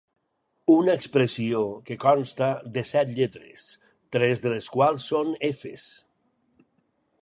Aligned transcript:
Una 0.75 0.95
expressió 0.99 1.59
que 1.89 1.97
consta 2.05 2.49
de 2.79 2.85
set 2.95 3.13
lletres, 3.21 3.69
tres 4.17 4.45
de 4.47 4.57
les 4.59 4.75
quals 4.79 5.11
són 5.15 5.35
efes». 5.55 5.89